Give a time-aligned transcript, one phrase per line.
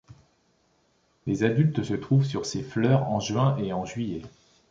[1.27, 4.23] Les adultes se trouvent sur ces fleurs en juin et en juillet.